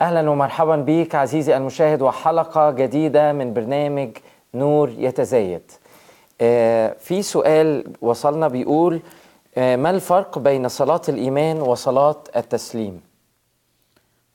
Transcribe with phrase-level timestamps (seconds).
[0.00, 4.10] أهلا ومرحبا بك عزيزي المشاهد وحلقة جديدة من برنامج
[4.54, 5.62] نور يتزايد.
[6.40, 9.00] آه، في سؤال وصلنا بيقول
[9.56, 13.00] آه، ما الفرق بين صلاة الإيمان وصلاة التسليم؟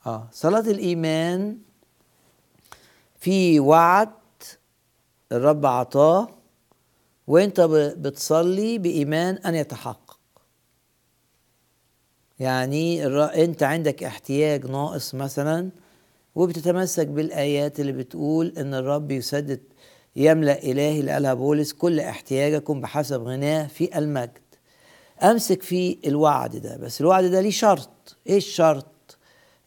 [0.05, 1.57] آه صلاة الإيمان
[3.19, 4.09] في وعد
[5.31, 6.27] الرب عطاه
[7.27, 7.61] وأنت
[7.97, 10.02] بتصلي بإيمان أن يتحقق.
[12.39, 13.05] يعني
[13.43, 15.69] انت عندك احتياج ناقص مثلا
[16.35, 19.59] وبتتمسك بالآيات اللي بتقول إن الرب يسدد
[20.15, 24.31] يملأ إلهي اللي قالها بولس كل احتياجكم بحسب غناه في المجد.
[25.23, 29.17] أمسك في الوعد ده بس الوعد ده ليه شرط؟ إيه الشرط؟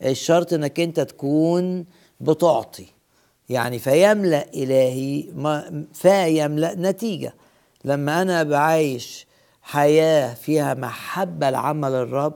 [0.02, 1.86] الشرط إنك أنت تكون
[2.20, 2.86] بتعطي.
[3.48, 7.34] يعني فيملأ إلهي ما فيملأ نتيجة.
[7.84, 9.26] لما أنا بعيش
[9.62, 12.34] حياة فيها محبة لعمل الرب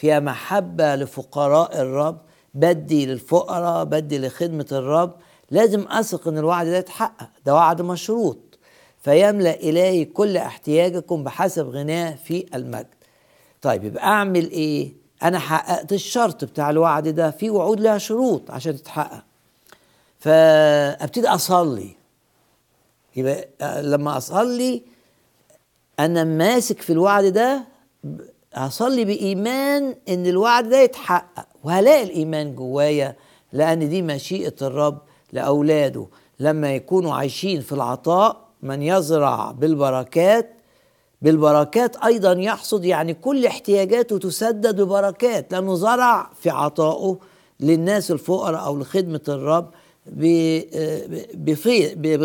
[0.00, 2.18] فيها محبة لفقراء الرب
[2.54, 5.14] بدي للفقراء بدي لخدمة الرب.
[5.50, 7.28] لازم أثق إن الوعد ده يتحقق.
[7.46, 8.38] ده وعد مشروط.
[8.98, 12.86] فيملأ إلهي كل احتياجكم بحسب غناه في المجد.
[13.62, 17.30] طيب يبقى أعمل إيه؟ أنا حققت الشرط بتاع الوعد ده.
[17.30, 19.22] في وعود لها شروط عشان تتحقق.
[20.18, 21.96] فأبتدي أصلي.
[23.16, 23.48] يبقى
[23.82, 24.82] لما أصلي
[25.98, 27.64] أنا ماسك في الوعد ده
[28.54, 33.16] هصلي بإيمان إن الوعد ده يتحقق وهلاقي الإيمان جوايا
[33.52, 34.98] لأن دي مشيئة الرب
[35.32, 36.06] لأولاده.
[36.40, 40.54] لما يكونوا عايشين في العطاء من يزرع بالبركات
[41.22, 45.52] بالبركات أيضا يحصد يعني كل احتياجاته تسدد ببركات.
[45.52, 47.18] لأنه زرع في عطائه
[47.60, 49.70] للناس الفقراء أو لخدمة الرب
[51.34, 51.78] بفي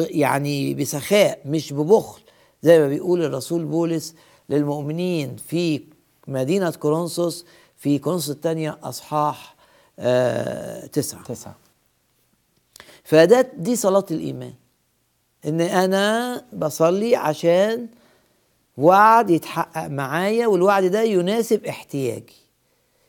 [0.10, 2.22] يعني بسخاء مش ببخل.
[2.62, 4.16] زي ما بيقول الرسول بولس
[4.50, 5.82] للمؤمنين في
[6.28, 7.46] مدينة كورنثوس
[7.78, 9.56] في كورنثوس الثانية أصحاح
[10.00, 11.24] آه تسعة.
[11.24, 11.56] تسعة.
[13.04, 14.54] فده دي صلاة الإيمان
[15.46, 17.88] إن أنا بصلي عشان
[18.78, 22.36] وعد يتحقق معايا والوعد ده يناسب احتياجي.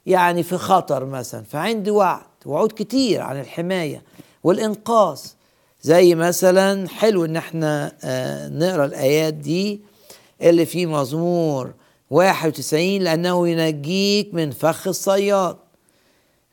[0.06, 4.02] يعني في خطر مثلا فعندي وعد وعود كتير عن الحماية
[4.44, 5.20] والإنقاذ.
[5.82, 9.80] زي مثلا حلو إن إحنا آه نقرأ الآيات دي
[10.42, 11.72] اللي في مزمور
[12.10, 15.56] 91 لأنه ينجيك من فخ الصياد.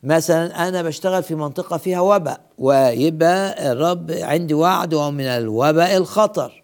[0.02, 6.62] مثلا أنا بشتغل في منطقة فيها وباء ويبقى الرب عندي وعد ومن الوباء الخطر.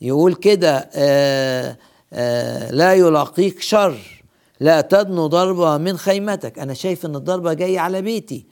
[0.00, 1.76] يقول كده آه
[2.12, 3.96] آه لا يلاقيك شر
[4.60, 6.58] لا تدنو ضربة من خيمتك.
[6.58, 8.46] أنا شايف إن الضربة جاية على بيتي.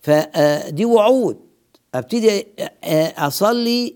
[0.00, 1.36] فدي وعود.
[1.94, 2.46] أبتدي
[2.84, 3.94] آه، أصلي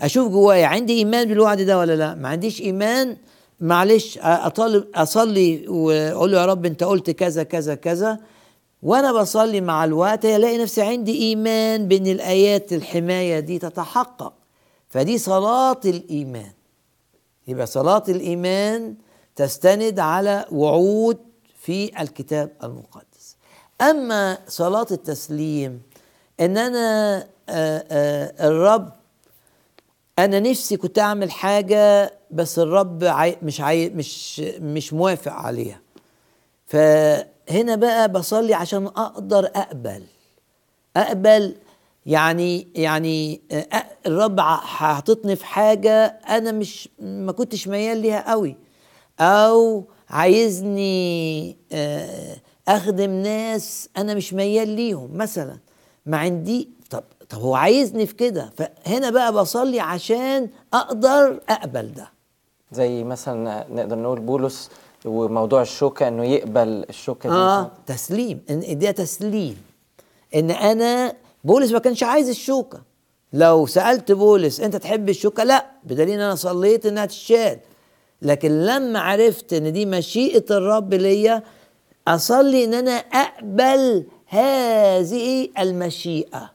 [0.00, 3.16] أشوف جوايا عندي إيمان بالوعد ده ولا لا؟ ما عنديش إيمان
[3.62, 8.18] معلش اطالب أصلي وأقول له يا رب أنت قلت كذا كذا كذا.
[8.82, 14.32] وأنا بصلي مع الوقت الاقي نفسي عندي إيمان بأن الآيات الحماية دي تتحقق.
[14.88, 16.52] فدي صلاة الإيمان.
[17.48, 18.94] يبقى صلاة الإيمان
[19.36, 21.18] تستند على وعود
[21.60, 23.36] في الكتاب المقدس.
[23.80, 25.82] أما صلاة التسليم
[26.40, 27.18] إن أنا
[27.48, 28.92] آه، آه، الرب
[30.18, 35.80] أنا نفسي كنت أعمل حاجة بس الرب عاي مش عاي مش مش موافق عليها.
[36.66, 40.02] فهنا بقى بصلي عشان أقدر أقبل.
[40.96, 41.54] أقبل
[42.06, 43.40] يعني يعني
[44.06, 48.56] الرب حاططني في حاجة أنا مش ما كنتش ميال ليها قوي.
[49.20, 52.36] أو عايزني آه،
[52.68, 55.58] أخدم ناس أنا مش ميال ليهم مثلا.
[56.06, 58.52] ما عندي طب طب هو عايزني في كده.
[58.56, 62.11] فهنا بقى بصلي عشان أقدر أقبل ده.
[62.72, 64.70] زي مثلا نقدر نقول بولس
[65.04, 67.34] وموضوع الشوكة إنه يقبل الشوكة دي.
[67.34, 68.40] آه تسليم.
[68.50, 69.62] إن ده تسليم.
[70.34, 71.14] إن أنا
[71.44, 72.82] بولس ما كانش عايز الشوكة.
[73.32, 75.66] لو سألت بولس أنت تحب الشوكة؟ لا.
[75.84, 77.58] بدليل أنا صليت إنها تشال
[78.22, 81.42] لكن لما عرفت إن دي مشيئة الرب ليا
[82.08, 86.50] أصلي إن أنا أقبل هذه المشيئة.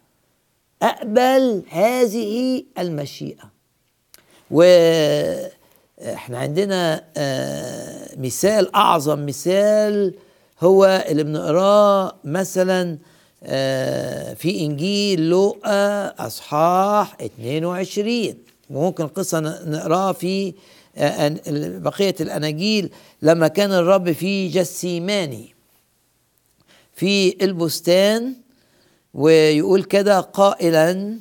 [0.81, 3.51] أقبل هذه المشيئة.
[5.97, 10.13] وإحنا عندنا آه، مثال أعظم مثال
[10.61, 12.97] هو اللي بنقراه مثلا
[13.43, 18.33] آه، في إنجيل لوقا أصحاح 22
[18.69, 20.53] وممكن قصة نقراها في
[20.97, 21.35] آه،
[21.79, 22.89] بقية الأناجيل.
[23.21, 25.55] لما كان الرب في جسيماني
[26.95, 28.33] في البستان
[29.13, 31.17] ويقول كده قائلا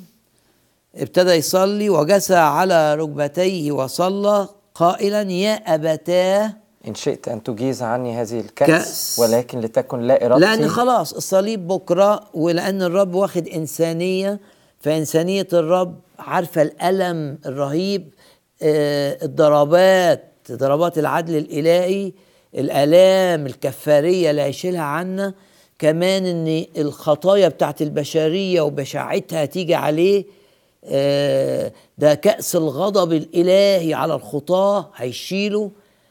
[0.94, 6.52] ابتدى يصلي وجسى على ركبتيه وصلى قائلا يا أبتاه
[6.88, 9.19] إن شئت أن تجيز عني هذه الكأس كأس.
[9.19, 14.40] ولكن لتكن لا إرادتي لأن خلاص الصليب بكرة ولأن الرب واخد إنسانية
[14.81, 18.14] فإنسانية الرب عارفة الألم الرهيب
[18.62, 22.12] آه، الضربات ضربات العدل الإلهي
[22.55, 25.34] الآلام الكفارية اللي هيشيلها عنا
[25.79, 30.25] كمان إن الخطايا بتاعت البشرية وبشاعتها تيجي عليه
[31.99, 35.71] ده كأس الغضب الإلهي على الخطاة هيشيله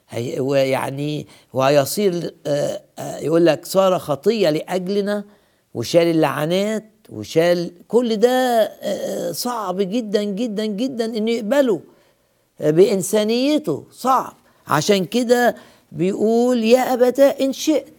[0.10, 5.24] هي ويعني وهيصير آه، آه، يقول لك صار خطية لأجلنا
[5.74, 8.72] وشال اللعنات وشال كل ده
[9.32, 11.82] صعب جدا جدا جدا إنه يقبله
[12.60, 14.34] بإنسانيته صعب.
[14.68, 15.56] عشان كده
[15.92, 17.94] بيقول يا أبتاه إن شئت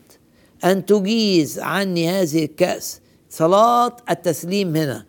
[0.64, 3.00] أن تجيز عني هذه الكأس.
[3.30, 5.04] صلاة التسليم هنا.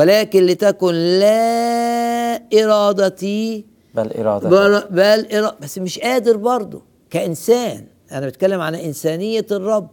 [0.00, 3.64] ولكن لتكن لا إرادتي
[3.94, 4.46] بل إرادتك.
[4.48, 7.84] بل, بل إرادة بس مش قادر برضه كإنسان.
[8.12, 9.88] أنا بتكلم عن إنسانية الرب.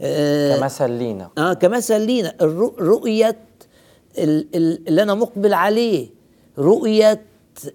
[0.00, 1.30] آه كمثل لينا.
[1.38, 2.34] آه كمثل لينا.
[4.54, 6.08] ال- اللي أنا مقبل عليه.
[6.58, 7.22] رؤية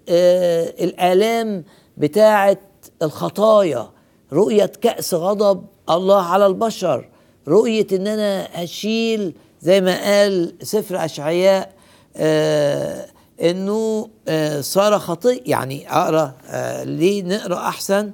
[0.08, 1.64] آه الآلام
[1.96, 2.58] بتاعة
[3.02, 3.90] الخطايا.
[4.32, 7.08] رؤية كأس غضب الله على البشر.
[7.48, 11.72] رؤية إن أنا هشيل زي ما قال سفر أشعياء
[12.16, 13.06] آه
[13.42, 18.12] إنه آه صار خطيء يعني أقرأ آه ليه نقرأ أحسن؟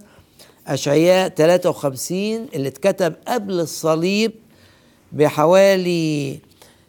[0.67, 4.33] أشعياء 53 اللي اتكتب قبل الصليب
[5.13, 6.39] بحوالي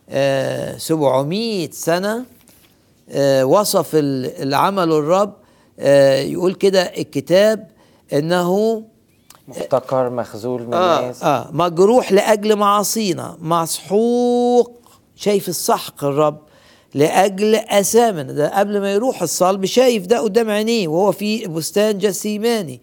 [0.10, 2.26] آه 700 سنة
[3.10, 5.34] آه وصف ال- اللي عمله الرب
[5.80, 7.68] آه يقول كده الكتاب
[8.14, 8.84] إنه
[9.48, 11.50] محتقر مخذول من آه الناس آه.
[11.52, 13.38] مجروح لأجل معاصينا.
[13.42, 14.72] مسحوق
[15.16, 16.40] شايف السحق الرب
[16.94, 22.82] لأجل اثامنا ده قبل ما يروح الصلب شايف ده قدام عينيه وهو في بستان جسيماني.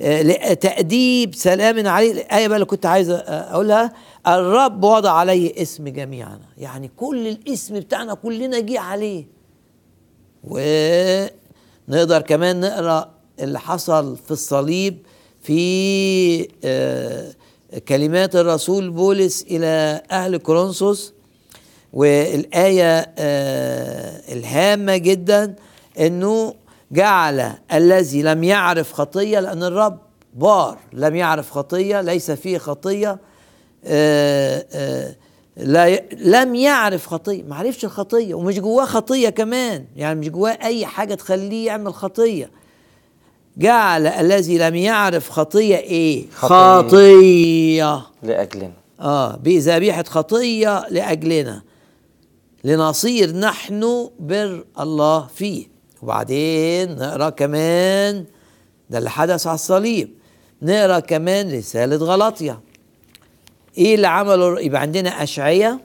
[0.00, 2.12] آه تأديب سلام عليه.
[2.12, 3.92] الآية بقى اللي كنت عايز أقولها.
[4.26, 6.48] الرب وضع عليه اسم جميعنا.
[6.58, 9.24] يعني كل الاسم بتاعنا كلنا جه عليه.
[10.44, 13.10] ونقدر كمان نقرأ
[13.40, 14.98] اللي حصل في الصليب.
[15.42, 17.32] في آه،
[17.88, 21.12] كلمات الرسول بولس إلى أهل كورنثوس
[21.92, 25.54] والآية آه، الهامة جدا
[26.00, 26.54] إنه
[26.92, 29.98] جعل الذي لم يعرف خطية لأن الرب
[30.34, 33.18] بار لم يعرف خطية ليس فيه خطية
[33.84, 35.14] آه،
[35.56, 36.00] لا.
[36.12, 41.14] لم يعرف خطية ما عرفش الخطية ومش جواه خطية كمان يعني مش جواه أي حاجة
[41.14, 42.50] تخليه يعمل خطية
[43.56, 48.02] جعل الذي لم يعرف خطية إيه؟ خطية.
[48.22, 48.72] لأجلنا.
[49.00, 51.62] آه بذبيحه خطية لأجلنا.
[52.64, 55.66] لنصير نحن بر الله فيه.
[56.02, 58.24] وبعدين نقرأ كمان
[58.90, 60.10] ده اللي حدث على الصليب.
[60.62, 62.60] نقرأ كمان رسالة غلطية.
[63.78, 65.78] إيه اللي عمله؟ يبقى عندنا اشعياء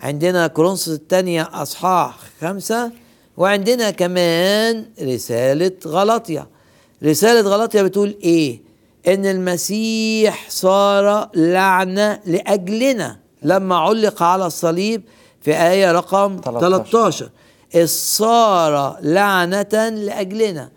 [0.00, 2.92] عندنا كورنثوس الثانية أصحاح خمسة
[3.36, 6.55] وعندنا كمان رسالة غلطية.
[7.02, 8.62] رسالة غلطية بتقول إيه؟
[9.08, 15.02] إن المسيح صار لعنه لأجلنا لما علق على الصليب
[15.40, 16.60] في آية رقم 13.
[16.60, 17.30] 13
[17.74, 20.70] إذ صار لعنة لأجلنا.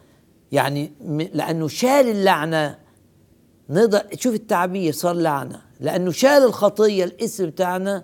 [0.52, 0.94] يعني
[1.34, 2.78] لأنه شال اللعنة.
[3.70, 5.62] نقدر شوف التعبير صار لعنة.
[5.80, 8.04] لأنه شال الخطية الاسم بتاعنا.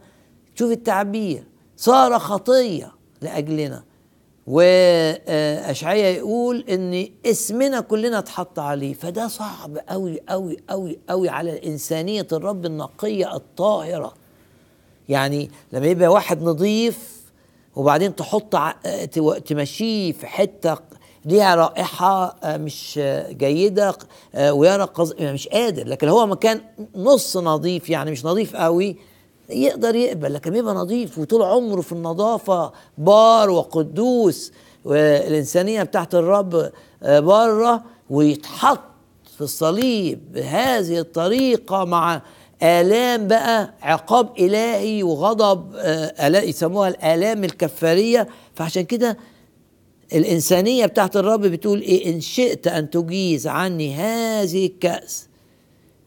[0.55, 1.43] شوف التعبير.
[1.77, 2.91] صار خطية
[3.21, 3.83] لأجلنا.
[4.47, 12.27] واشعياء يقول إن اسمنا كلنا اتحط عليه فده صعب قوي قوي قوي قوي على إنسانية
[12.31, 14.13] الرب النقية الطاهرة.
[15.09, 17.15] يعني لما يبقى واحد نظيف
[17.75, 18.55] وبعدين تحط
[19.45, 20.77] تمشيه في حتة
[21.25, 22.99] ليها رائحة آه، مش
[23.29, 23.95] جيدة
[24.35, 24.87] آه، ويرى
[25.19, 26.61] مش قادر لكن هو مكان
[26.95, 28.97] نص نظيف يعني مش نظيف قوي
[29.49, 31.17] يقدر يقبل لكن يبقى نظيف.
[31.19, 34.51] وطول عمره في النظافة بار وقدوس
[34.85, 36.71] والإنسانية بتاعت الرب
[37.03, 38.79] آه، بره ويتحط
[39.35, 42.21] في الصليب بهذه الطريقة مع
[42.63, 48.27] آلام بقى عقاب إلهي وغضب آه، يسموها الآلام الكفارية.
[48.55, 49.17] فعشان كده
[50.13, 55.27] الإنسانية بتاعت الرب بتقول إيه إن شئت أن تجيز عني هذه الكأس.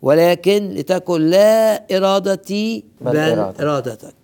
[0.03, 3.61] ولكن لتكن لا إرادتي بل إرادتك.
[3.61, 4.15] إرادتك.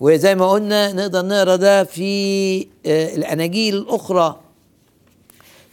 [0.00, 4.40] وزي ما قلنا نقدر نقرأ ده في آه، الأناجيل الأخرى.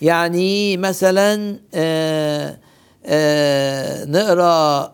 [0.02, 2.58] يعني مثلا آه،
[3.06, 4.94] آه، نقرأ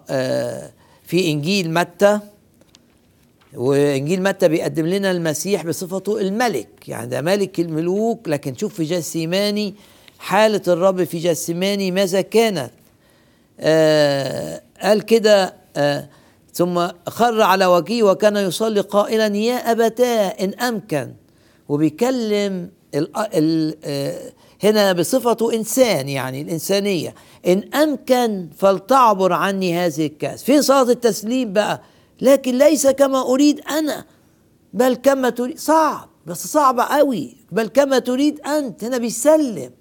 [1.06, 2.20] في إنجيل متى؟
[3.54, 6.68] وإنجيل متى بيقدم لنا المسيح بصفته الملك.
[6.88, 9.76] يعني ده ملك الملوك لكن شوف في جسيماني
[10.20, 12.72] حالة الرب في جسيماني ماذا كانت؟
[13.60, 16.10] قال كده آه
[16.54, 21.14] ثم خر على وجهه وكان يصلي قائلا يا أبتاه إن أمكن.
[21.70, 24.32] وبيكلم ال ال آه
[24.64, 27.16] هنا بصفته إنسان يعني الإنسانية.
[27.48, 30.44] إن أمكن فلتعبر عني هذه الكأس.
[30.44, 31.82] في صلاة التسليم بقى؟
[32.22, 34.06] لكن ليس كما أريد أنا
[34.74, 35.60] بل كما تريد.
[35.60, 37.38] صعب بس صعب قوي.
[37.52, 38.84] بل كما تريد أنت.
[38.84, 39.72] هنا بيسلم.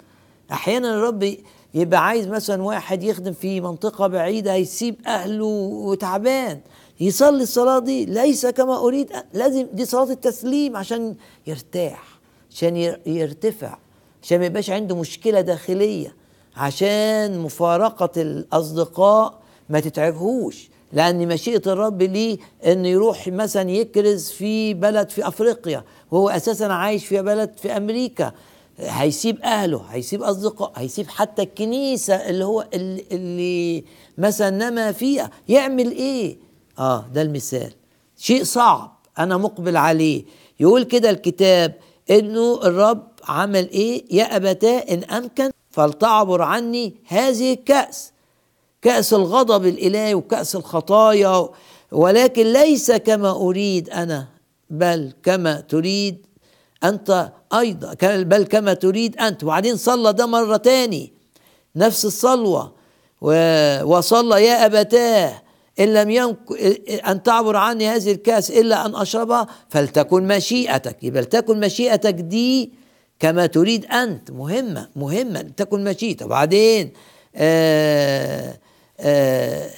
[0.52, 1.36] أحيانا الرب
[1.74, 6.60] يبقى عايز مثلا واحد يخدم في منطقة بعيدة هيسيب أهله وتعبان
[7.00, 11.14] يصلي الصلاة دي ليس كما أريد لازم دي صلاة التسليم عشان
[11.46, 12.02] يرتاح
[12.50, 13.78] عشان ير- يرتفع
[14.22, 16.14] عشان ما يبقاش عنده مشكلة داخلية
[16.56, 19.34] عشان مفارقة الأصدقاء
[19.68, 20.68] ما تتعبهوش.
[20.92, 27.06] لأن مشيئة الرب ليه؟ إنه يروح مثلا يكرز في بلد في أفريقيا وهو أساسا عايش
[27.06, 28.32] في بلد في أمريكا.
[28.78, 33.84] هيسيب أهله هيسيب أصدقاء هيسيب حتى الكنيسة اللي هو اللي, اللي
[34.18, 36.36] مثلا نما فيها يعمل إيه؟
[36.78, 37.72] آه ده المثال
[38.16, 40.24] شيء صعب أنا مقبل عليه
[40.60, 41.74] يقول كده الكتاب
[42.10, 48.12] إنه الرب عمل إيه؟ يا أبتاه إن أمكن فلتعبر عني هذه الكأس
[48.82, 51.48] كأس الغضب الإلهي وكأس الخطايا
[51.92, 54.26] ولكن ليس كما أريد أنا
[54.70, 56.26] بل كما تريد
[56.84, 59.44] أنت أيضا بل كما تريد أنت.
[59.44, 61.12] وبعدين صلى ده مرة تاني.
[61.76, 62.74] نفس الصلوة.
[63.84, 65.42] وصلى يا أبتاه
[65.80, 66.56] إن لم يمكن
[67.06, 71.04] أن تعبر عني هذه الكأس إلا أن أشربها فلتكن مشيئتك.
[71.04, 72.72] يبقى لتكن مشيئتك دي
[73.18, 74.30] كما تريد أنت.
[74.30, 76.26] مهمة مهمة تكن مشيئتك.
[76.26, 76.92] وبعدين
[77.36, 78.58] آه
[79.00, 79.70] آه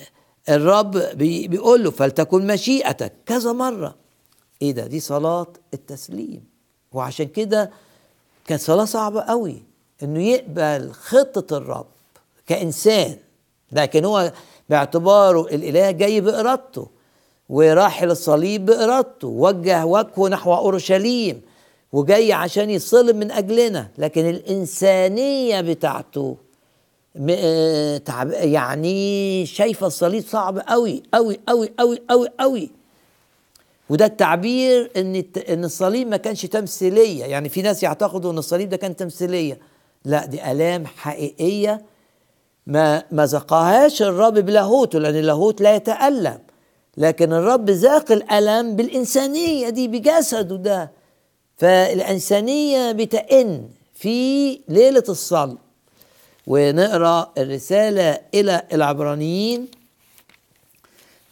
[0.49, 3.13] الرب بي بيقول له فلتكن مشيئتك.
[3.27, 3.97] كذا مرة.
[4.63, 6.54] إيه ده؟ دي صلاة التسليم.
[6.95, 7.71] وعشان كده
[8.47, 9.63] كانت صلاة صعبة قوي
[10.03, 11.87] إنه يقبل خطة الرب
[12.47, 13.17] كإنسان
[13.73, 14.33] لكن هو
[14.71, 16.89] باعتباره الإله جاي بإرادته
[17.49, 21.43] وراح للصليب بإرادته وجه وجهه نحو أورشليم
[21.93, 26.37] وجاي عشان يصلب من أجلنا لكن الإنسانية بتاعته
[27.31, 32.71] آه، يعني شايفة الصليب صعب قوي قوي قوي قوي قوي قوي.
[33.91, 37.25] وده التعبير إن إن الصليب ما كانش تمثيلية.
[37.25, 39.59] يعني في ناس يعتقدوا إن الصليب ده كان تمثيلية.
[40.05, 41.83] لا دي آلام حقيقية
[42.67, 46.38] ما ما ذاقهاش الرب بلاهوته لأن اللاهوت لا يتألم.
[46.97, 50.91] لكن الرب ذاق الألم بالإنسانية دي بجسده ده.
[51.59, 55.59] فالإنسانية بتئن في ليلة الصلب.
[56.47, 59.69] ونقرأ الرسالة إلى العبرانيين.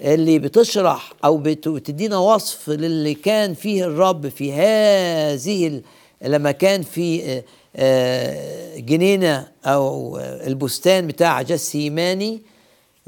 [0.02, 5.82] اللي بتشرح أو بت- بتدينا وصف للي كان فيه الرب في هذه
[6.22, 7.44] لما كان في آه،
[7.76, 12.42] آه، جنينة أو البستان بتاع جسيماني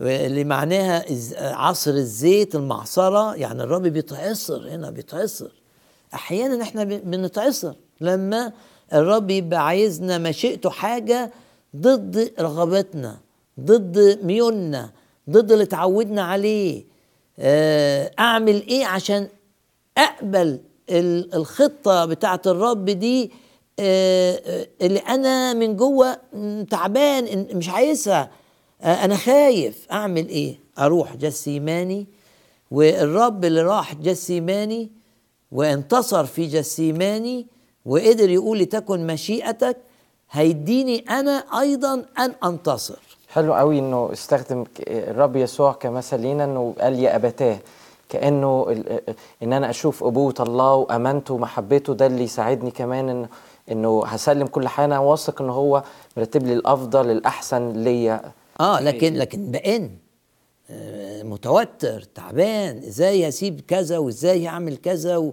[0.00, 1.04] اللي معناها
[1.40, 5.50] عصر الزيت المعصرة يعني الرب بيتعصر هنا بيتعصر.
[6.14, 8.52] أحيانا إحنا بن- بنتعصر لما
[8.92, 11.32] الرب يبقى عايزنا مشيئته حاجة
[11.76, 13.16] ضد رغباتنا
[13.60, 14.90] ضد ميولنا
[15.30, 16.84] ضد اللي اتعودنا عليه.
[17.38, 19.28] آه، أعمل إيه عشان
[19.98, 23.32] أقبل ال- الخطة بتاعت الرب دي؟
[23.80, 26.16] آه، آه، اللي أنا من جوه
[26.70, 28.30] تعبان مش عايزها.
[28.84, 29.86] أنا خايف.
[29.92, 32.06] أعمل إيه؟ أروح جسيماني
[32.70, 34.90] والرب اللي راح جسيماني
[35.52, 37.46] وانتصر في جسيماني
[37.84, 39.76] وقدر يقول لتكن مشيئتك
[40.30, 42.98] هيديني أنا أيضا أن أنتصر.
[43.34, 47.58] حلو قوي إنه استخدم الرب يسوع كمثل لينا انه قال يا أبتاه
[48.08, 48.66] كأنه
[49.42, 53.26] إن أنا أشوف ابوه الله وأمانته ومحبته ده اللي يساعدني كمان إن
[53.72, 54.84] إنه هسلم كل حاجة.
[54.84, 55.82] أنا واثق ان هو
[56.16, 58.22] مرتب لي الأفضل الأحسن ليا.
[58.60, 59.90] آه لكن لكن بإن؟
[60.70, 65.32] آه، متوتر تعبان إزاي هسيب كذا وإزاي هعمل كذا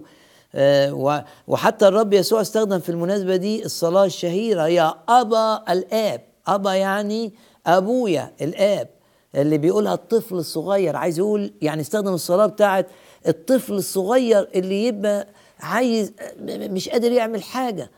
[0.54, 6.20] آه، و- وحتى الرب يسوع استخدم في المناسبة دي الصلاة الشهيرة يا أبا الآب.
[6.46, 7.32] أبا يعني
[7.66, 8.88] أبويا الآب
[9.34, 12.86] اللي بيقولها الطفل الصغير عايز يقول يعني استخدم الصلاة بتاعت
[13.28, 15.26] الطفل الصغير اللي يبقى
[15.60, 16.12] عايز
[16.48, 17.90] مش قادر يعمل حاجة.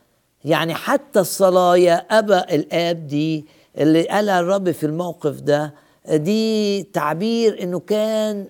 [0.44, 3.46] يعني حتى الصلاة يا أبا الآب دي
[3.78, 5.74] اللي قالها الرب في الموقف ده
[6.10, 8.46] دي تعبير إنه كان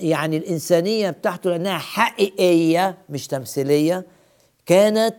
[0.00, 4.04] يعني الإنسانية بتاعته لأنها حقيقية مش تمثيلية
[4.66, 5.16] كانت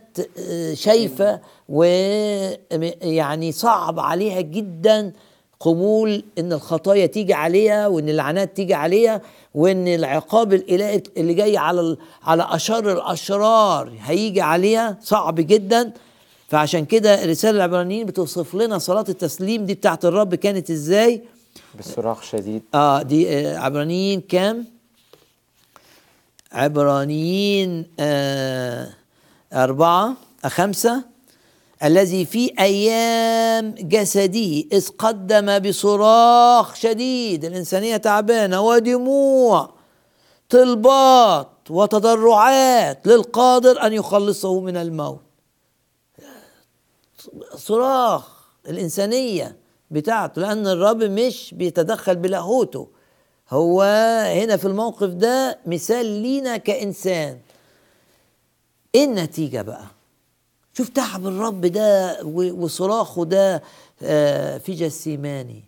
[0.74, 5.12] شايفة ويعني صعب عليها جدا
[5.60, 9.20] قبول إن الخطايا تيجي عليها وإن اللعنات تيجي عليها
[9.54, 15.92] وإن العقاب الإلهي اللي جاي على ال- على اشر الأشرار هيجي عليها صعب جدا.
[16.48, 21.22] فعشان كده رسالة العبرانيين بتوصف لنا صلاة التسليم دي بتاعت الرب كانت إزاي؟
[21.78, 22.62] بصراخ شديد.
[22.74, 24.64] آه دي آه عبرانيين كام؟
[26.52, 28.88] عبرانيين آه
[29.52, 31.04] أربعة آه خمسة؟
[31.84, 37.44] الذي في أيام جسده إذ قدم بصراخ شديد.
[37.44, 39.70] الإنسانية تعبانة ودموع
[40.48, 45.20] طلبات وتضرعات للقادر أن يخلصه من الموت.
[47.56, 48.28] صراخ
[48.68, 49.56] الإنسانية
[49.90, 52.88] بتاعته لأن الرب مش بيتدخل بلاهوته.
[53.50, 53.82] هو
[54.34, 57.38] هنا في الموقف ده مثال لينا كإنسان.
[58.94, 59.84] إيه النتيجة بقى؟
[60.78, 63.62] شوف تعب الرب ده وصراخه ده
[64.02, 65.64] آه، في جسيماني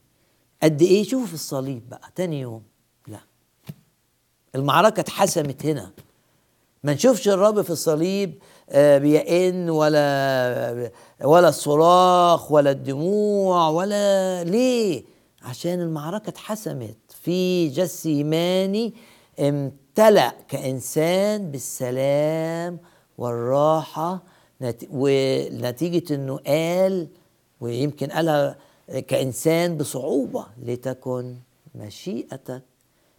[0.62, 2.62] قد إيه؟ شوفوا في الصليب بقى تاني يوم.
[3.08, 3.18] لا.
[4.54, 5.90] المعركة اتحسمت هنا.
[6.84, 8.34] ما نشوفش الرب في الصليب
[8.70, 10.90] آه، بيئن ولا
[11.24, 15.04] ولا الصراخ ولا الدموع ولا ليه؟
[15.42, 16.96] عشان المعركة اتحسمت.
[17.22, 18.94] في جسيماني
[19.40, 22.78] امتلأ كإنسان بالسلام
[23.18, 24.22] والراحة
[24.92, 27.08] ونتيجة إنه قال
[27.60, 28.56] ويمكن قالها
[29.08, 31.34] كإنسان بصعوبة لتكن
[31.74, 32.62] مشيئتك.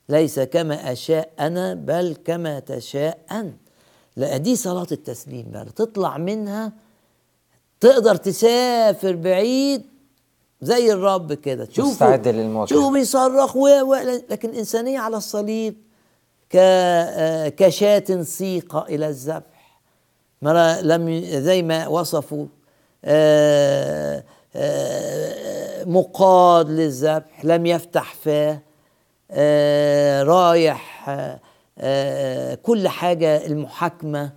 [0.10, 3.56] ليس كما أشاء أنا بل كما تشاء أنت.
[4.18, 6.72] لا دي صلاة التسليم بقى تطلع منها
[7.80, 9.82] تقدر تسافر بعيد
[10.62, 11.66] زي الرب كده.
[11.66, 12.76] تشوفه مستعد للمواجهة.
[12.76, 13.68] شوفه بيصرخ و...
[13.82, 13.96] و...
[14.30, 15.76] لكن إنسانية على الصليب
[16.50, 16.56] ك...
[16.56, 19.51] آه، كشاة سيقة إلى الذبح
[20.42, 22.46] مرة لم زي ما وصفوا
[23.06, 24.24] آه،
[24.56, 28.62] آه، مقاد للذبح لم يفتح فاه
[29.32, 31.10] آه، رايح
[32.64, 34.32] كل حاجة المحاكمة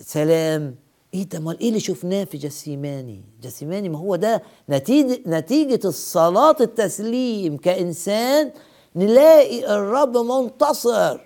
[0.00, 0.74] سلام.
[1.14, 6.56] إيه ده؟ أمال إيه اللي شفناه في جسيماني؟ جسيماني ما هو ده نتيجة نتيجة الصلاة
[6.60, 7.56] التسليم.
[7.56, 8.50] كإنسان
[8.96, 11.20] نلاقي الرب منتصر.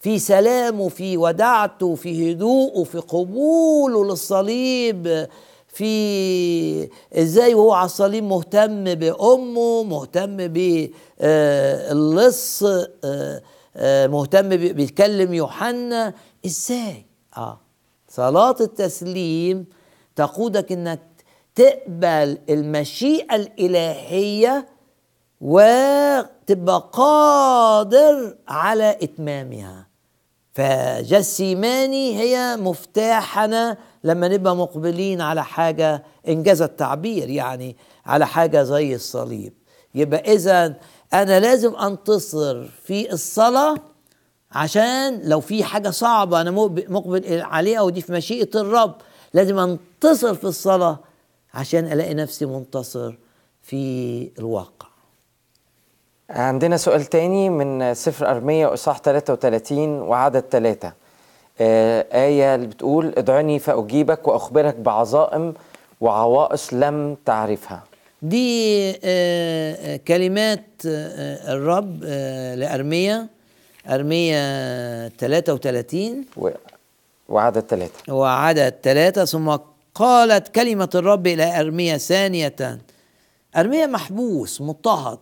[0.00, 5.26] في سلامه في ودعته في هدوءه في قبوله للصليب.
[5.68, 10.36] في إزاي وهو على الصليب مهتم بأمه مهتم
[11.18, 12.62] باللص
[13.84, 16.14] مهتم ب- بيتكلم يوحنا.
[16.46, 17.06] إزاي؟
[17.36, 17.60] آه
[18.08, 19.66] صلاة التسليم
[20.16, 21.00] تقودك إنك
[21.54, 24.68] تقبل المشيئة الإلهية
[25.40, 29.85] وتبقى قادر على إتمامها.
[30.96, 39.52] فجسيماني هي مفتاحنا لما نبقى مقبلين على حاجة إنجاز التعبير يعني على حاجة زي الصليب.
[39.94, 40.74] يبقى إذا
[41.14, 43.76] أنا لازم أنتصر في الصلاة
[44.52, 48.94] عشان لو في حاجة صعبة أنا مقب- مقبل عليها ودي في مشيئة الرب.
[49.34, 50.98] لازم أنتصر في الصلاة
[51.54, 53.14] عشان ألاقي نفسي منتصر
[53.62, 54.85] في الواقع.
[56.30, 60.92] عندنا سؤال تاني من سفر أرمية إصحاح 33 وعدد ثلاثة
[61.60, 65.54] آه آية اللي بتقول ادعوني فأجيبك وأخبرك بعظائم
[66.00, 67.84] وعوائص لم تعرفها.
[68.22, 72.04] دي آه، آه، كلمات الرب
[72.56, 73.26] لأرميا
[73.88, 76.48] أرميا 33 و...
[77.28, 79.56] وعدد ثلاثة وعدد ثلاثة ثم
[79.94, 82.78] قالت كلمة الرب إلى أرميا ثانية.
[83.56, 85.18] أرميا محبوس مضطهد.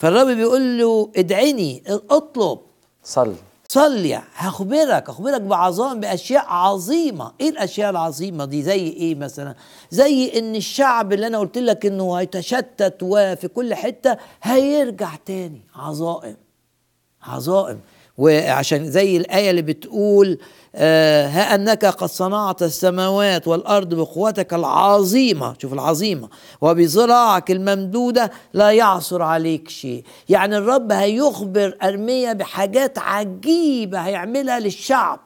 [0.00, 2.58] فالرب بيقول له ادعيني اطلب.
[3.04, 3.34] صل
[3.68, 4.22] صلي.
[4.34, 7.32] هخبرك اخبرك بعظام بأشياء عظيمة.
[7.40, 9.54] إيه الأشياء العظيمة دي؟ زي إيه مثلا؟
[9.90, 15.60] زي إن الشعب اللي أنا قلت لك إنه هيتشتت وفي كل حتة هيرجع تاني.
[15.74, 16.36] عظائم.
[17.22, 17.80] عظائم.
[18.20, 20.38] وعشان زي الآية اللي بتقول
[20.74, 25.54] آه ها أنك قد صنعت السماوات والأرض بقوتك العظيمة.
[25.58, 26.28] شوف العظيمة.
[26.60, 30.04] وبذراعك الممدودة لا يعصر عليك شيء.
[30.28, 35.20] يعني الرب هيخبر أرميا بحاجات عجيبة هيعملها للشعب.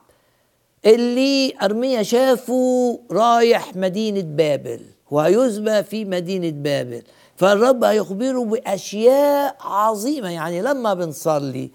[0.86, 4.80] اللي أرميا شافه رايح مدينة بابل
[5.10, 7.02] وهيسبى في مدينة بابل.
[7.36, 10.30] فالرب هيخبره بأشياء عظيمة.
[10.30, 11.70] يعني لما بنصلي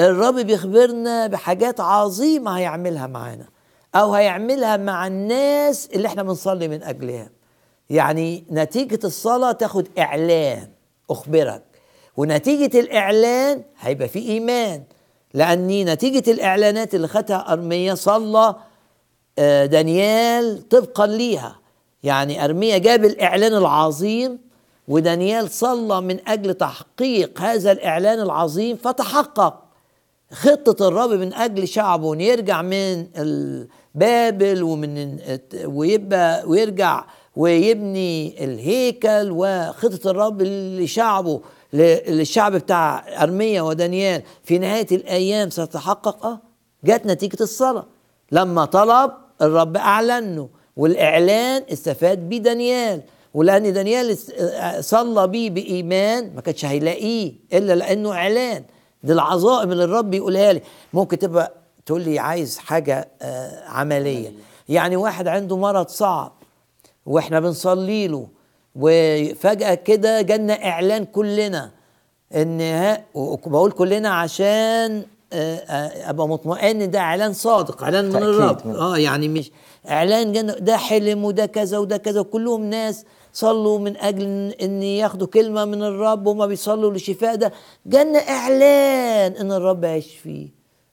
[0.00, 3.46] الرب بيخبرنا بحاجات عظيمة هيعملها معانا
[3.94, 7.30] أو هيعملها مع الناس اللي إحنا بنصلي من أجلها.
[7.90, 10.68] يعني نتيجة الصلاة تاخد إعلان
[11.10, 11.62] أخبرك.
[12.16, 14.82] ونتيجة الإعلان هيبقى في إيمان
[15.34, 18.54] لأني نتيجة الإعلانات اللي خدها أرميا صلى
[19.38, 21.56] آه، دانيال طبقا ليها.
[22.02, 24.38] يعني أرميا جاب الإعلان العظيم
[24.88, 29.65] ودانيال صلى من أجل تحقيق هذا الإعلان العظيم فتحقق.
[30.32, 33.06] خطة الرب من أجل شعبه إن يرجع من
[33.94, 35.18] بابل ومن
[35.64, 37.04] ويبقى ويرجع
[37.36, 41.40] ويبني الهيكل وخطة الرب لشعبه
[41.72, 44.22] للشعب بتاع أرميا ودانيال.
[44.44, 46.40] في نهاية الأيام ستتحقق أه
[46.84, 47.86] جت نتيجة الصلاة
[48.32, 49.12] لما طلب
[49.42, 53.02] الرب أعلنه والإعلان استفاد بيه دانيال.
[53.34, 54.16] ولأن دانيال
[54.84, 58.64] صلى بيه بإيمان ما كانش هيلاقيه إلا لأنه إعلان.
[59.02, 60.62] دي العظائم اللي الرب يقولها لي.
[60.92, 61.52] ممكن تبقى
[61.86, 64.32] تقول لي عايز حاجة آه عملية.
[64.68, 66.32] يعني واحد عنده مرض صعب
[67.06, 68.26] وإحنا بنصلي له
[68.76, 71.70] وفجأة كده جالنا إعلان كلنا
[72.34, 78.76] إن ها وبقول كلنا عشان أبقى مطمئن ده إعلان صادق إعلان من الرب.
[78.76, 79.50] آه يعني مش
[79.90, 83.04] إعلان جن ده حلم وده كذا وده كذا وكلهم ناس
[83.36, 87.52] صلوا من أجل ان ياخدوا كلمة من الرب وما بيصلوا لشفاء ده.
[87.86, 90.48] جالنا إعلان إن الرب هيشفيه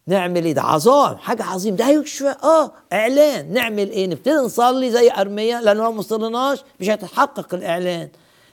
[0.07, 2.35] نعمل إيه ده؟ عظام حاجة عظيم ده هيشفى.
[2.43, 3.53] آه إعلان.
[3.53, 6.59] نعمل إيه؟ نبتدي نصلي زي أرميا لأن لو ما صليناش.
[6.79, 8.09] مش هيتحقق الإعلان.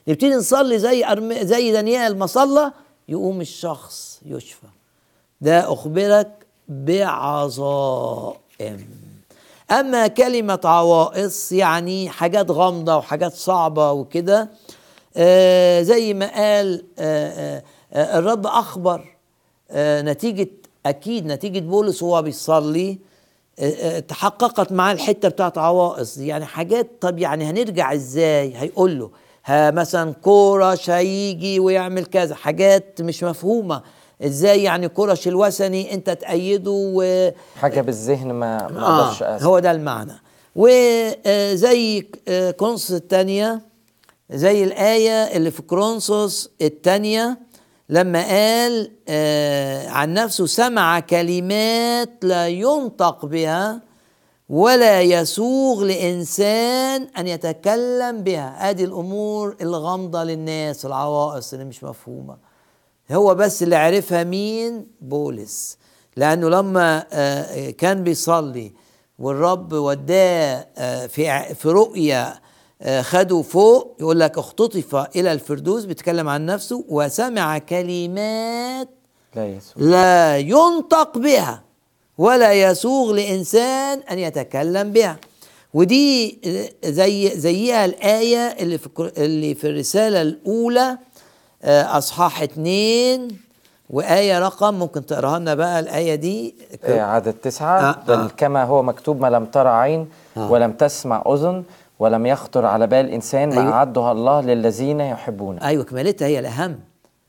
[0.07, 2.71] نبتدي نصلي زي أرمي زي دانيال ما صلى
[3.09, 4.67] يقوم الشخص يشفى.
[5.41, 6.31] ده أخبرك
[6.69, 8.21] بعظائم
[9.71, 14.49] أما كلمة عوائص يعني حاجات غامضة وحاجات صعبة وكده
[15.17, 19.05] آه زي ما قال آه آه الرب أخبر
[19.71, 20.47] آه نتيجة
[20.85, 22.99] أكيد نتيجة بولس وهو بيصلي
[23.59, 26.17] آه تحققت معاه الحتة بتاعت عوائص.
[26.17, 29.11] يعني حاجات طب يعني هنرجع إزاي؟ هيقول له
[29.49, 32.35] مثلا كورش هيجي ويعمل كذا.
[32.35, 33.81] حاجات مش مفهومة.
[34.25, 39.71] إزاي يعني كرش الوثني انت تأيده و حاجة بالذهن ما ما أقدرش آه هو ده
[39.71, 40.13] المعنى.
[40.55, 42.01] وزي
[42.59, 43.61] كرونسوس الثانية
[44.29, 47.37] زي الآية اللي في كرونسوس الثانية
[47.89, 53.81] لما قال آه عن نفسه سمع كلمات لا ينطق بها
[54.49, 58.69] ولا يسوغ لإنسان أن يتكلم بها.
[58.69, 62.50] هذه الأمور الغامضة للناس العوائص اللي مش مفهومة.
[63.11, 65.77] هو بس اللي عرفها مين؟ بولس.
[66.17, 66.99] لأنه لما
[67.77, 68.71] كان بيصلي
[69.19, 70.67] والرب وداه
[71.07, 72.39] في في رؤيا
[73.01, 78.89] خده فوق يقول لك اختطف إلى الفردوس بيتكلم عن نفسه وسمع كلمات
[79.35, 81.63] لا يسوع لا ينطق بها
[82.17, 85.19] ولا يسوغ لإنسان أن يتكلم بها.
[85.73, 86.39] ودي
[86.85, 90.97] زي زيها الآية اللي في اللي في الرسالة الأولى
[91.63, 93.27] أصحاح اتنين
[93.89, 96.55] وآية رقم ممكن تقراها لنا بقى الآية دي
[96.87, 98.27] عدد تسعة آه بل آه.
[98.37, 100.51] كما هو مكتوب ما لم ترى عين آه.
[100.51, 101.63] ولم تسمع أذن
[101.99, 103.73] ولم يخطر على بال إنسان ما أيوة.
[103.73, 106.79] أعدها الله للذين يحبون أيوة كمالتها هي الأهم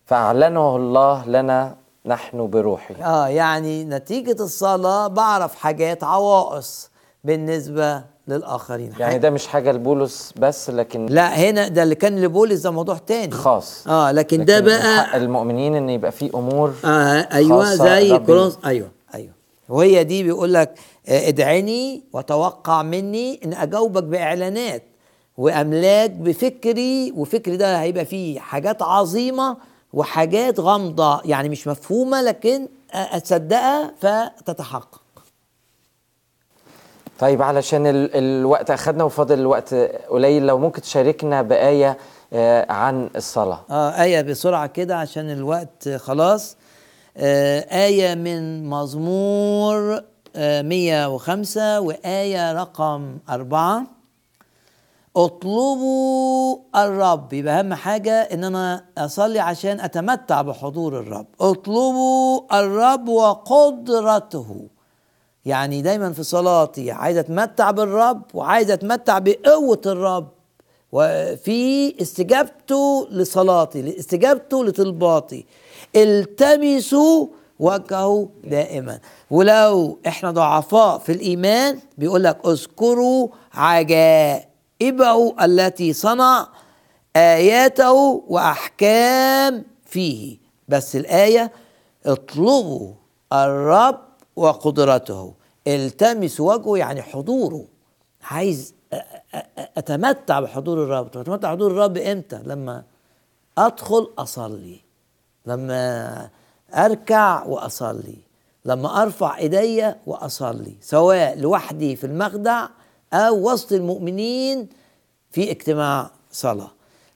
[0.07, 1.75] فأعلنه الله لنا
[2.07, 6.91] نحن بروحه آه يعني نتيجة الصلاة بعرف حاجات عوائص
[7.25, 8.93] بالنسبة للآخرين.
[8.99, 12.99] يعني ده مش حاجة لبولس بس لكن لا هنا ده اللي كان لبولس ده موضوع
[12.99, 13.33] تاني.
[13.33, 13.89] خاص.
[13.89, 16.89] آه لكن, لكن ده بقى حق المؤمنين إن يبقى في أمور آه
[17.33, 19.33] أيوه زي كورنث أيوه أيوه.
[19.69, 20.75] وهي دي بيقول لك
[21.09, 24.83] ادعيني وتوقع مني إن أجاوبك بإعلانات
[25.37, 29.57] وأملاك بفكري وفكري ده هيبقى فيه حاجات عظيمة
[29.93, 35.02] وحاجات غامضة يعني مش مفهومة لكن اتصدقها فتتحقق.
[37.23, 39.75] طيب علشان ال الوقت أخدنا وفاضل الوقت
[40.09, 41.99] قليل لو ممكن تشاركنا بآية
[42.33, 43.61] آه عن الصلاة.
[43.71, 46.57] آه آية بسرعة كده عشان الوقت خلاص.
[47.17, 50.03] آه آية من مزمور
[50.37, 53.83] آه 105 وآية رقم أربعة.
[55.17, 57.33] اطلبوا الرب.
[57.33, 61.27] يبقى أهم حاجة إن أنا أصلي عشان أتمتع بحضور الرب.
[61.41, 64.67] اطلبوا الرب وقدرته.
[65.45, 70.29] يعني دايما في صلاتي عايز أتمتع بالرب وعايز أتمتع بقوة الرب.
[70.93, 75.47] وفي استجابته لصلاتي استجابته لطلباتي.
[75.97, 77.27] التمسوا
[77.59, 78.99] وجهه دائما.
[79.31, 86.49] ولو إحنا ضعفاء في الإيمان بيقول لك اذكروا عجائبه التي صنع
[87.17, 87.93] آياته
[88.29, 90.39] وأحكام فيه.
[90.69, 91.53] بس الآية
[92.07, 92.93] اطلبوا
[93.33, 94.01] الرب
[94.37, 95.35] وقدرته.
[95.67, 97.65] التمسوا وجهه يعني حضوره.
[98.23, 98.75] عايز
[99.77, 101.07] أتمتع بحضور الرب.
[101.07, 102.83] أتمتع بحضور الرب إمتى؟ لما
[103.59, 104.81] أدخل أصلي.
[105.47, 106.29] لما
[106.75, 108.17] أركع وأصلي.
[108.65, 110.75] لما أرفع ايديا وأصلي.
[110.81, 112.69] سواء لوحدي في المخدع
[113.13, 114.69] أو وسط المؤمنين
[115.31, 116.71] في اجتماع صلاة.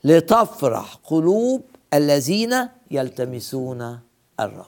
[0.04, 1.62] لتفرح قلوب
[1.94, 3.98] الذين يلتمسون
[4.40, 4.66] الرب.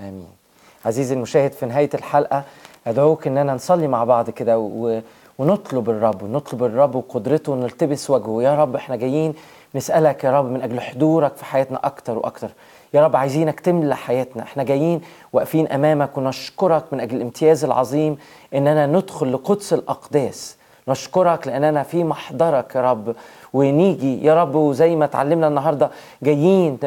[0.00, 0.43] آمين.
[0.84, 2.44] عزيزي المشاهد في نهاية الحلقة
[2.86, 5.00] أدعوك اننا نصلي مع بعض كده و...
[5.38, 8.42] ونطلب الرب ونطلب الرب وقدرته ونلتبس وجهه.
[8.42, 9.34] يا رب إحنا جايين
[9.74, 12.50] نسألك يا رب من أجل حضورك في حياتنا أكتر وأكتر.
[12.94, 14.42] يا رب عايزينك تملى حياتنا.
[14.42, 15.00] إحنا جايين
[15.32, 18.16] واقفين أمامك ونشكرك من أجل الامتياز العظيم
[18.54, 20.56] إننا ندخل لقدس الأقداس.
[20.88, 23.16] نشكرك لأننا في محضرك يا رب.
[23.52, 25.90] ونيجي يا رب وزي ما اتعلمنا النهارده
[26.22, 26.78] جايين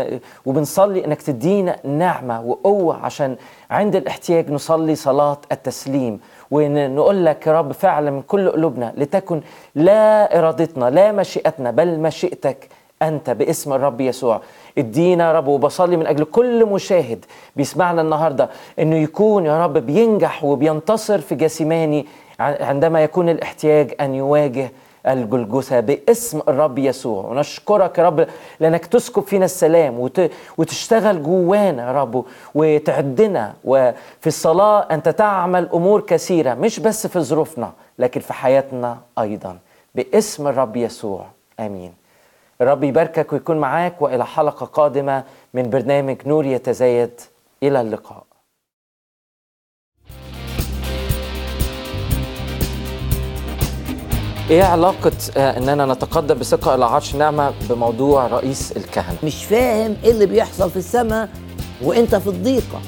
[0.46, 3.36] وبنصلي إنك تدينا نعمة وقوة عشان
[3.72, 6.20] عند الاحتياج نصلي صلاة التسليم.
[6.52, 9.42] ونقول لك يا رب فعلا من كل قلوبنا لتكن
[9.76, 12.70] لا إرادتنا لا مشيئتنا بل مشيئتك
[13.02, 14.42] أنت باسم الرب يسوع.
[14.78, 20.44] ادينا يا رب وبصلي من أجل كل مشاهد بيسمعنا النهارده إنه يكون يا رب بينجح
[20.44, 22.06] وبينتصر في جسيماني
[22.40, 24.72] عندما يكون الاحتياج أن يواجه
[25.08, 27.26] الجلجثة باسم الرب يسوع.
[27.26, 28.28] ونشكرك يا رب
[28.60, 30.32] لأنك تسكب فينا السلام وت...
[30.58, 33.54] وتشتغل جوانا يا رب وتعدنا.
[33.64, 39.58] وفي الصلاة أنت تعمل أمور كثيرة مش بس في ظروفنا لكن في حياتنا أيضا.
[39.96, 41.26] باسم الرب يسوع.
[41.60, 41.94] آمين.
[42.62, 47.22] الرب يباركك ويكون معاك وإلى حلقة قادمة من برنامج نور يتزايد.
[47.64, 48.24] إلى اللقاء.
[54.50, 60.12] إيه علاقة آه إننا نتقدم بثقة إلى عرش نعمة بموضوع رئيس الكهنة؟ مش فاهم إيه
[60.12, 61.30] اللي بيحصل في السماء
[61.82, 62.82] وإنت في الضيقة.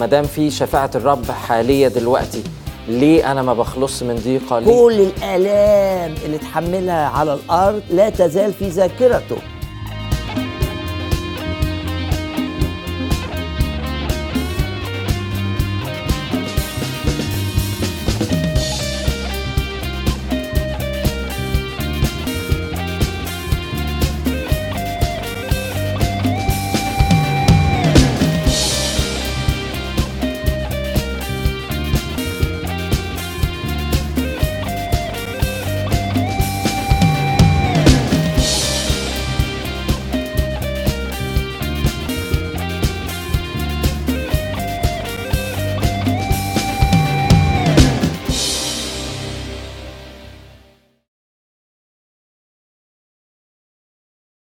[0.00, 2.44] ما دام في شفاعة الرب حالية دلوقتي
[2.88, 8.52] ليه أنا ما بخلص من ضيقة ليه؟ كل الآلام اللي تحملها على الأرض لا تزال
[8.52, 9.36] في ذاكرته